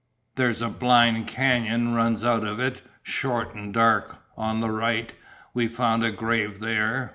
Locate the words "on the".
4.35-4.71